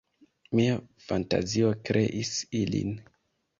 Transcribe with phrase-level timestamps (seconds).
[0.59, 0.77] Mia
[1.09, 2.99] fantazio kreis ilin.